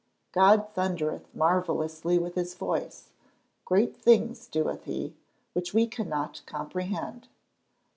[0.01, 3.09] [Verse: "God thundereth marvellously with his voice:
[3.65, 5.13] great things doeth he,
[5.53, 7.27] which we cannot comprehend."